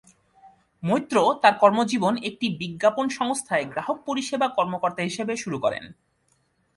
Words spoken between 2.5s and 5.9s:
বিজ্ঞাপন সংস্থায় গ্রাহক পরিষেবা কর্মকর্তা হিসাবে শুরু করেন।